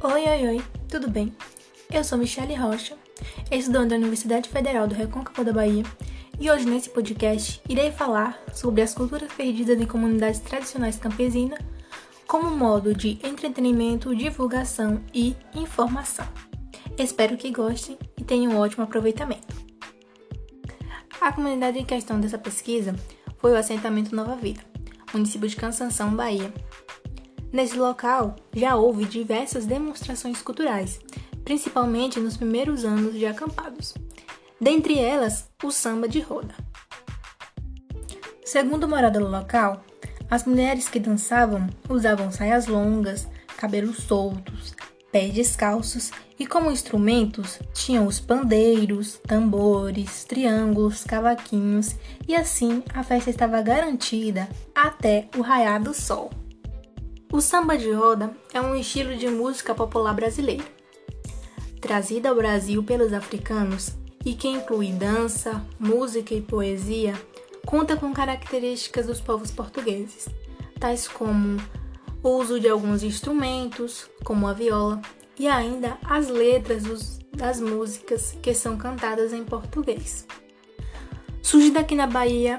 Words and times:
Oi, 0.00 0.28
oi, 0.28 0.46
oi, 0.46 0.64
tudo 0.88 1.10
bem? 1.10 1.34
Eu 1.92 2.04
sou 2.04 2.16
Michele 2.16 2.54
Rocha, 2.54 2.96
estudante 3.50 3.88
da 3.88 3.96
Universidade 3.96 4.48
Federal 4.48 4.86
do 4.86 4.94
Recôncavo 4.94 5.44
da 5.44 5.52
Bahia, 5.52 5.82
e 6.38 6.48
hoje 6.48 6.66
nesse 6.66 6.88
podcast 6.90 7.60
irei 7.68 7.90
falar 7.90 8.40
sobre 8.54 8.80
as 8.80 8.94
culturas 8.94 9.32
perdidas 9.32 9.80
em 9.80 9.86
comunidades 9.86 10.38
tradicionais 10.38 10.96
campesinas 10.98 11.58
como 12.28 12.48
modo 12.48 12.94
de 12.94 13.18
entretenimento, 13.24 14.14
divulgação 14.14 15.02
e 15.12 15.34
informação. 15.52 16.28
Espero 16.96 17.36
que 17.36 17.50
gostem 17.50 17.98
e 18.16 18.22
tenham 18.22 18.52
um 18.52 18.58
ótimo 18.58 18.84
aproveitamento. 18.84 19.52
A 21.20 21.32
comunidade 21.32 21.76
em 21.76 21.84
questão 21.84 22.20
dessa 22.20 22.38
pesquisa 22.38 22.94
foi 23.38 23.50
o 23.50 23.56
assentamento 23.56 24.14
Nova 24.14 24.36
Vida, 24.36 24.60
município 25.12 25.48
de 25.48 25.56
Cansanção, 25.56 26.14
Bahia, 26.14 26.54
Nesse 27.52 27.76
local 27.76 28.36
já 28.54 28.76
houve 28.76 29.06
diversas 29.06 29.64
demonstrações 29.64 30.42
culturais, 30.42 31.00
principalmente 31.44 32.20
nos 32.20 32.36
primeiros 32.36 32.84
anos 32.84 33.14
de 33.14 33.24
acampados. 33.24 33.94
Dentre 34.60 34.98
elas, 34.98 35.48
o 35.62 35.70
samba 35.70 36.08
de 36.08 36.20
roda. 36.20 36.54
Segundo 38.44 38.84
o 38.84 38.88
morador 38.88 39.22
do 39.22 39.30
local, 39.30 39.82
as 40.30 40.44
mulheres 40.44 40.88
que 40.88 41.00
dançavam 41.00 41.66
usavam 41.88 42.30
saias 42.30 42.66
longas, 42.66 43.26
cabelos 43.56 43.98
soltos, 43.98 44.74
pés 45.10 45.32
descalços 45.32 46.10
e 46.38 46.46
como 46.46 46.70
instrumentos 46.70 47.58
tinham 47.72 48.06
os 48.06 48.20
pandeiros, 48.20 49.18
tambores, 49.26 50.24
triângulos, 50.24 51.02
cavaquinhos 51.02 51.96
e 52.26 52.34
assim 52.34 52.82
a 52.94 53.02
festa 53.02 53.30
estava 53.30 53.62
garantida 53.62 54.48
até 54.74 55.28
o 55.36 55.40
raiar 55.40 55.82
do 55.82 55.94
sol. 55.94 56.30
O 57.30 57.42
samba 57.42 57.76
de 57.76 57.92
roda 57.92 58.34
é 58.54 58.60
um 58.60 58.74
estilo 58.74 59.14
de 59.14 59.28
música 59.28 59.74
popular 59.74 60.14
brasileiro, 60.14 60.64
trazido 61.78 62.26
ao 62.26 62.34
Brasil 62.34 62.82
pelos 62.82 63.12
africanos 63.12 63.90
e 64.24 64.32
que 64.32 64.48
inclui 64.48 64.92
dança, 64.92 65.62
música 65.78 66.32
e 66.32 66.40
poesia, 66.40 67.14
conta 67.66 67.98
com 67.98 68.14
características 68.14 69.06
dos 69.06 69.20
povos 69.20 69.50
portugueses, 69.50 70.26
tais 70.80 71.06
como 71.06 71.58
o 72.22 72.30
uso 72.30 72.58
de 72.58 72.66
alguns 72.66 73.02
instrumentos, 73.02 74.08
como 74.24 74.48
a 74.48 74.54
viola, 74.54 75.02
e 75.38 75.46
ainda 75.46 75.98
as 76.04 76.28
letras 76.28 76.84
dos, 76.84 77.18
das 77.30 77.60
músicas 77.60 78.38
que 78.42 78.54
são 78.54 78.78
cantadas 78.78 79.34
em 79.34 79.44
português. 79.44 80.26
Surgido 81.42 81.78
aqui 81.78 81.94
na 81.94 82.06
Bahia 82.06 82.58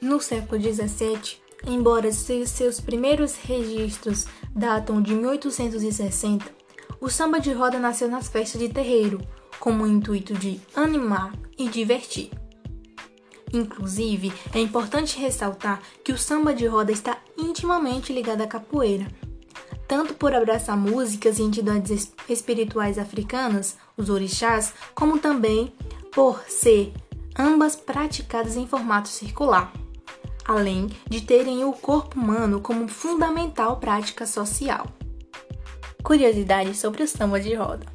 no 0.00 0.20
século 0.20 0.60
XVII, 0.60 1.47
Embora 1.66 2.10
seus 2.12 2.80
primeiros 2.80 3.36
registros 3.36 4.26
datam 4.54 5.02
de 5.02 5.14
1860, 5.14 6.46
o 7.00 7.08
samba 7.08 7.40
de 7.40 7.52
roda 7.52 7.78
nasceu 7.78 8.08
nas 8.08 8.28
festas 8.28 8.60
de 8.60 8.68
terreiro, 8.68 9.20
com 9.58 9.72
o 9.72 9.86
intuito 9.86 10.34
de 10.34 10.60
animar 10.74 11.32
e 11.58 11.68
divertir. 11.68 12.30
Inclusive, 13.52 14.32
é 14.54 14.60
importante 14.60 15.18
ressaltar 15.18 15.80
que 16.04 16.12
o 16.12 16.18
samba 16.18 16.54
de 16.54 16.66
roda 16.66 16.92
está 16.92 17.18
intimamente 17.36 18.12
ligado 18.12 18.42
à 18.42 18.46
capoeira, 18.46 19.06
tanto 19.86 20.14
por 20.14 20.34
abraçar 20.34 20.76
músicas 20.76 21.38
e 21.38 21.42
entidades 21.42 22.12
espirituais 22.28 22.98
africanas, 22.98 23.76
os 23.96 24.10
orixás, 24.10 24.74
como 24.94 25.18
também 25.18 25.72
por 26.12 26.40
ser 26.46 26.92
ambas 27.38 27.74
praticadas 27.74 28.56
em 28.56 28.66
formato 28.66 29.08
circular 29.08 29.72
além 30.48 30.88
de 31.06 31.20
terem 31.20 31.62
o 31.62 31.74
corpo 31.74 32.18
humano 32.18 32.58
como 32.58 32.88
fundamental 32.88 33.76
prática 33.76 34.26
social. 34.26 34.86
Curiosidade 36.02 36.74
sobre 36.74 37.02
o 37.02 37.08
samba 37.08 37.38
de 37.38 37.54
roda. 37.54 37.86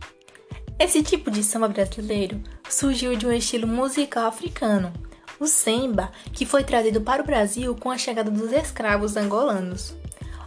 Esse 0.77 1.01
tipo 1.01 1.31
de 1.31 1.43
samba 1.43 1.67
brasileiro 1.67 2.39
surgiu 2.69 3.15
de 3.15 3.25
um 3.25 3.31
estilo 3.31 3.67
musical 3.67 4.27
africano, 4.27 4.93
o 5.39 5.47
semba, 5.47 6.11
que 6.31 6.45
foi 6.45 6.63
trazido 6.63 7.01
para 7.01 7.23
o 7.23 7.25
Brasil 7.25 7.75
com 7.75 7.89
a 7.89 7.97
chegada 7.97 8.29
dos 8.29 8.51
escravos 8.51 9.17
angolanos. 9.17 9.95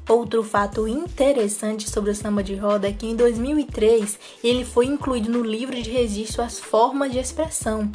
Outro 0.08 0.44
fato 0.44 0.86
interessante 0.86 1.90
sobre 1.90 2.12
o 2.12 2.14
samba 2.14 2.40
de 2.40 2.54
roda 2.54 2.88
é 2.88 2.92
que 2.92 3.06
em 3.06 3.16
2003 3.16 4.16
ele 4.44 4.64
foi 4.64 4.86
incluído 4.86 5.28
no 5.28 5.42
livro 5.42 5.74
de 5.74 5.90
registro 5.90 6.42
As 6.42 6.60
Formas 6.60 7.10
de 7.10 7.18
Expressão, 7.18 7.90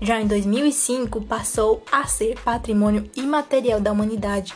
já 0.00 0.20
em 0.20 0.26
2005, 0.26 1.22
passou 1.22 1.82
a 1.90 2.06
ser 2.06 2.38
patrimônio 2.40 3.10
imaterial 3.16 3.80
da 3.80 3.92
humanidade, 3.92 4.54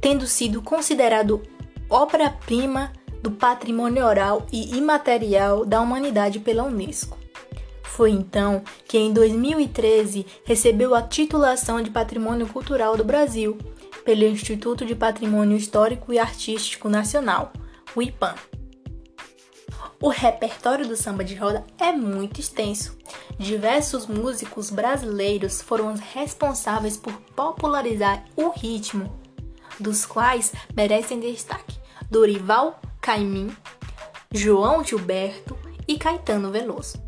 tendo 0.00 0.26
sido 0.26 0.60
considerado 0.60 1.42
obra-prima 1.88 2.92
do 3.22 3.30
patrimônio 3.30 4.04
oral 4.04 4.46
e 4.52 4.76
imaterial 4.76 5.64
da 5.64 5.80
humanidade 5.80 6.40
pela 6.40 6.64
Unesco. 6.64 7.16
Foi 7.82 8.10
então 8.10 8.62
que, 8.86 8.98
em 8.98 9.12
2013, 9.12 10.26
recebeu 10.44 10.94
a 10.94 11.02
titulação 11.02 11.82
de 11.82 11.90
Patrimônio 11.90 12.46
Cultural 12.46 12.96
do 12.96 13.04
Brasil 13.04 13.58
pelo 14.04 14.24
Instituto 14.24 14.84
de 14.84 14.94
Patrimônio 14.94 15.56
Histórico 15.56 16.12
e 16.12 16.18
Artístico 16.18 16.88
Nacional, 16.88 17.52
o 17.94 18.02
IPAM. 18.02 18.34
O 20.02 20.08
repertório 20.08 20.84
do 20.84 20.96
samba 20.96 21.22
de 21.22 21.36
roda 21.36 21.64
é 21.78 21.92
muito 21.92 22.40
extenso. 22.40 22.98
Diversos 23.38 24.04
músicos 24.08 24.68
brasileiros 24.68 25.62
foram 25.62 25.94
responsáveis 25.94 26.96
por 26.96 27.12
popularizar 27.36 28.24
o 28.34 28.48
ritmo, 28.48 29.16
dos 29.78 30.04
quais 30.04 30.52
merecem 30.74 31.20
destaque 31.20 31.78
Dorival 32.10 32.80
Caymmi, 33.00 33.56
João 34.34 34.82
Gilberto 34.82 35.56
e 35.86 35.96
Caetano 35.96 36.50
Veloso. 36.50 37.00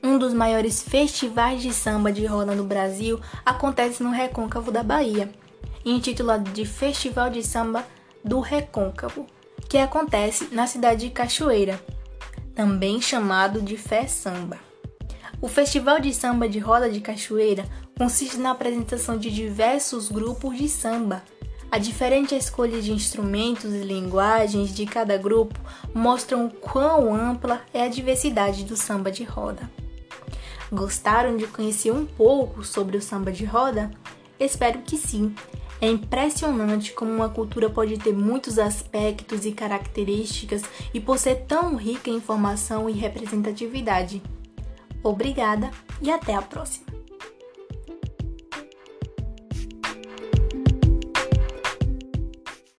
Um 0.00 0.16
dos 0.16 0.32
maiores 0.32 0.80
festivais 0.80 1.60
de 1.60 1.74
samba 1.74 2.12
de 2.12 2.26
roda 2.26 2.54
no 2.54 2.62
Brasil 2.62 3.20
acontece 3.44 4.04
no 4.04 4.10
Recôncavo 4.10 4.70
da 4.70 4.84
Bahia, 4.84 5.32
intitulado 5.84 6.48
de 6.52 6.64
Festival 6.64 7.28
de 7.28 7.42
Samba 7.42 7.84
do 8.24 8.38
Recôncavo, 8.38 9.26
que 9.68 9.78
acontece 9.78 10.48
na 10.52 10.68
cidade 10.68 11.08
de 11.08 11.10
Cachoeira, 11.10 11.80
também 12.60 13.00
chamado 13.00 13.62
de 13.62 13.74
Fé 13.78 14.06
Samba. 14.06 14.58
O 15.40 15.48
Festival 15.48 15.98
de 15.98 16.12
Samba 16.12 16.46
de 16.46 16.58
Roda 16.58 16.90
de 16.90 17.00
Cachoeira 17.00 17.64
consiste 17.96 18.36
na 18.36 18.50
apresentação 18.50 19.16
de 19.16 19.30
diversos 19.30 20.10
grupos 20.10 20.58
de 20.58 20.68
samba. 20.68 21.22
A 21.70 21.78
diferente 21.78 22.34
escolha 22.34 22.82
de 22.82 22.92
instrumentos 22.92 23.72
e 23.72 23.78
linguagens 23.78 24.74
de 24.74 24.84
cada 24.84 25.16
grupo 25.16 25.58
mostram 25.94 26.50
quão 26.50 27.14
ampla 27.14 27.62
é 27.72 27.82
a 27.82 27.88
diversidade 27.88 28.64
do 28.64 28.76
samba 28.76 29.10
de 29.10 29.24
roda. 29.24 29.70
Gostaram 30.70 31.38
de 31.38 31.46
conhecer 31.46 31.92
um 31.92 32.04
pouco 32.04 32.62
sobre 32.62 32.98
o 32.98 33.02
samba 33.02 33.32
de 33.32 33.46
roda? 33.46 33.90
Espero 34.38 34.80
que 34.80 34.98
sim. 34.98 35.34
É 35.80 35.88
impressionante 35.88 36.92
como 36.92 37.10
uma 37.10 37.28
cultura 37.28 37.70
pode 37.70 37.96
ter 37.96 38.12
muitos 38.12 38.58
aspectos 38.58 39.46
e 39.46 39.52
características 39.52 40.62
e 40.92 41.00
por 41.00 41.18
ser 41.18 41.46
tão 41.46 41.74
rica 41.74 42.10
em 42.10 42.16
informação 42.16 42.88
e 42.88 42.92
representatividade. 42.92 44.22
Obrigada 45.02 45.70
e 46.02 46.10
até 46.10 46.34
a 46.34 46.42
próxima! 46.42 46.99